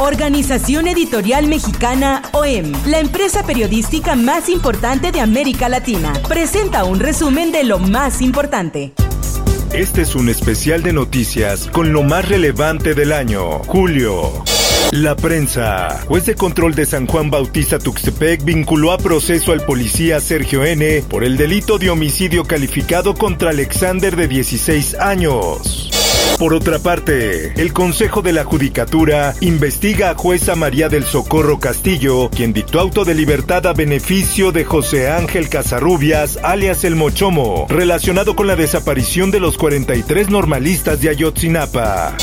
[0.00, 7.52] Organización Editorial Mexicana OEM, la empresa periodística más importante de América Latina, presenta un resumen
[7.52, 8.94] de lo más importante.
[9.74, 14.42] Este es un especial de noticias con lo más relevante del año, julio.
[14.90, 16.00] La prensa.
[16.08, 21.02] Juez de control de San Juan Bautista Tuxtepec vinculó a proceso al policía Sergio N.
[21.10, 25.89] por el delito de homicidio calificado contra Alexander de 16 años.
[26.38, 32.30] Por otra parte, el Consejo de la Judicatura investiga a jueza María del Socorro Castillo,
[32.30, 38.36] quien dictó auto de libertad a beneficio de José Ángel Casarrubias, alias El Mochomo, relacionado
[38.36, 42.16] con la desaparición de los 43 normalistas de Ayotzinapa.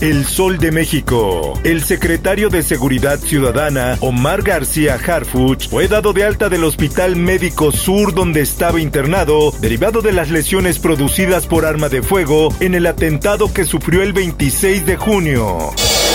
[0.00, 1.54] El Sol de México.
[1.62, 7.70] El secretario de Seguridad Ciudadana, Omar García Harfuch, fue dado de alta del Hospital Médico
[7.70, 12.86] Sur donde estaba internado, derivado de las lesiones producidas por arma de fuego en el
[12.86, 15.72] atentado que sufrió el 26 de junio.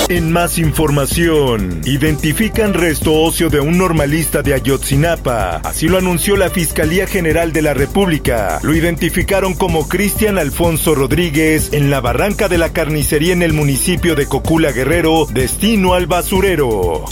[0.09, 5.57] En más información, identifican resto óseo de un normalista de Ayotzinapa.
[5.65, 8.59] Así lo anunció la Fiscalía General de la República.
[8.63, 14.15] Lo identificaron como Cristian Alfonso Rodríguez en la barranca de la carnicería en el municipio
[14.15, 17.03] de Cocula Guerrero, destino al basurero.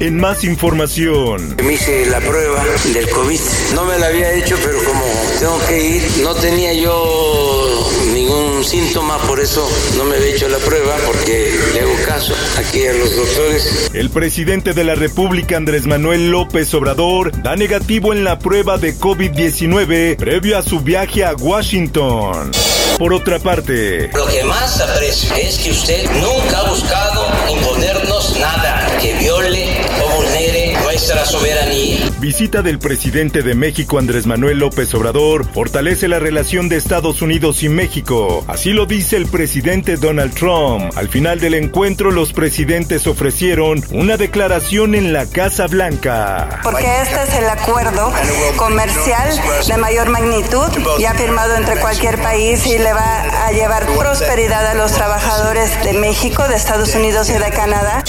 [0.00, 1.56] En más información.
[1.62, 3.40] Me hice la prueba del COVID.
[3.74, 5.04] No me la había hecho, pero como
[5.38, 7.57] tengo que ir, no tenía yo
[8.28, 12.86] ningún síntoma, por eso no me había hecho la prueba, porque le hago caso aquí
[12.86, 13.90] a los doctores.
[13.94, 18.94] El presidente de la República, Andrés Manuel López Obrador, da negativo en la prueba de
[18.96, 22.50] COVID-19 previo a su viaje a Washington.
[22.98, 28.07] Por otra parte, Lo que más aprecio es que usted nunca ha buscado imponernos
[32.20, 37.62] visita del presidente de México, Andrés Manuel López Obrador, fortalece la relación de Estados Unidos
[37.62, 38.44] y México.
[38.48, 40.92] Así lo dice el presidente Donald Trump.
[40.96, 46.60] Al final del encuentro, los presidentes ofrecieron una declaración en la Casa Blanca.
[46.62, 48.12] porque este es el acuerdo
[48.56, 50.68] comercial de mayor magnitud
[50.98, 55.92] ya firmado entre cualquier país y le va a llevar prosperidad a los trabajadores de
[55.94, 58.02] México, de Estados Unidos y de Canadá.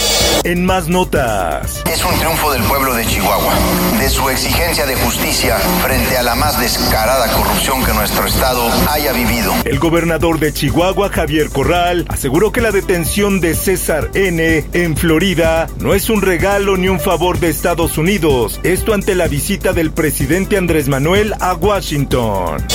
[0.44, 1.84] En más notas.
[1.92, 3.54] Es un triunfo del pueblo de Chihuahua,
[4.00, 9.12] de su exigencia de justicia frente a la más descarada corrupción que nuestro Estado haya
[9.12, 9.54] vivido.
[9.66, 14.66] El gobernador de Chihuahua, Javier Corral, aseguró que la detención de César N.
[14.74, 19.28] en Florida no es un regalo ni un favor de Estados Unidos, esto ante la
[19.28, 22.66] visita del presidente Andrés Manuel a Washington.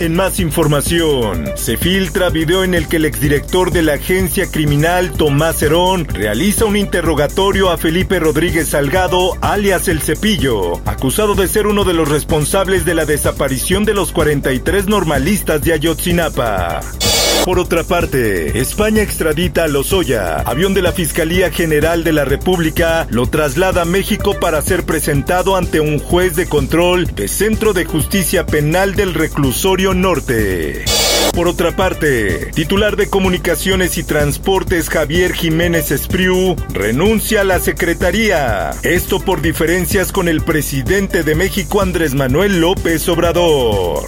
[0.00, 5.12] En más información, se filtra video en el que el exdirector de la agencia criminal
[5.12, 11.68] Tomás Herón realiza un interrogatorio a Felipe Rodríguez Salgado, alias El Cepillo, acusado de ser
[11.68, 16.80] uno de los responsables de la desaparición de los 43 normalistas de Ayotzinapa.
[17.44, 20.36] Por otra parte, España extradita a Lozoya.
[20.40, 25.56] Avión de la Fiscalía General de la República lo traslada a México para ser presentado
[25.56, 30.84] ante un juez de control de Centro de Justicia Penal del Reclusorio Norte.
[31.32, 38.70] Por otra parte, titular de Comunicaciones y Transportes Javier Jiménez Espriu renuncia a la Secretaría.
[38.82, 44.04] Esto por diferencias con el presidente de México Andrés Manuel López Obrador.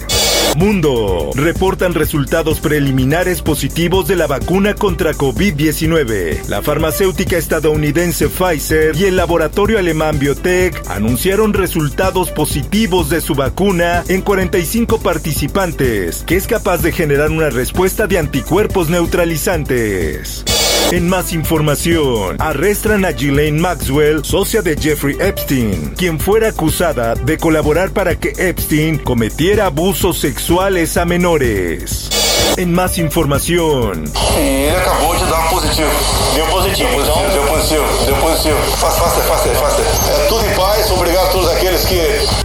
[0.55, 1.29] Mundo.
[1.35, 6.47] Reportan resultados preliminares positivos de la vacuna contra COVID-19.
[6.47, 14.03] La farmacéutica estadounidense Pfizer y el laboratorio alemán Biotech anunciaron resultados positivos de su vacuna
[14.07, 20.43] en 45 participantes, que es capaz de generar una respuesta de anticuerpos neutralizantes.
[20.91, 27.37] En más información, arrestan a Ghislaine Maxwell, socia de Jeffrey Epstein, quien fuera acusada de
[27.37, 32.09] colaborar para que Epstein cometiera abusos sexuales a menores.
[32.57, 34.05] En más información,
[34.37, 35.89] E um positivo.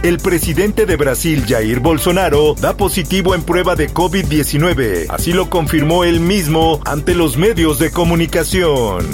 [0.03, 5.07] El presidente de Brasil, Jair Bolsonaro, da positivo en prueba de COVID-19.
[5.09, 9.07] Así lo confirmó él mismo ante los medios de comunicación.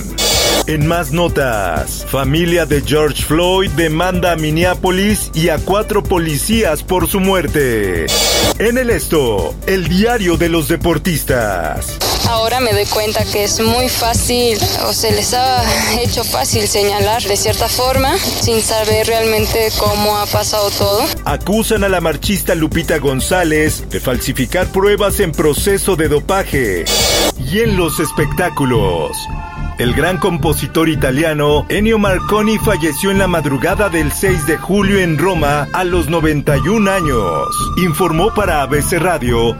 [0.67, 7.07] En más notas, familia de George Floyd demanda a Minneapolis y a cuatro policías por
[7.07, 8.05] su muerte.
[8.59, 11.97] En el esto, el diario de los deportistas.
[12.27, 15.63] Ahora me doy cuenta que es muy fácil o se les ha
[15.99, 21.03] hecho fácil señalar de cierta forma sin saber realmente cómo ha pasado todo.
[21.25, 26.85] Acusan a la marchista Lupita González de falsificar pruebas en proceso de dopaje.
[27.51, 29.17] Y en los espectáculos.
[29.79, 35.17] El gran compositor italiano Ennio Marconi falleció en la madrugada del 6 de julio en
[35.17, 37.47] Roma a los 91 años.
[37.77, 39.55] Informó para ABC Radio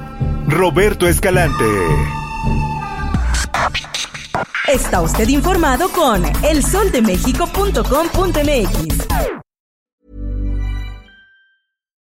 [0.46, 1.64] Roberto Escalante.
[4.68, 9.08] Está usted informado con elsoldemexico.com.mx.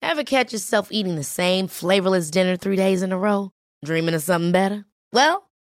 [0.00, 3.50] Ever catch yourself eating the same flavorless dinner three days in a row?
[3.84, 4.86] Dreaming of something better?
[5.12, 5.49] Well,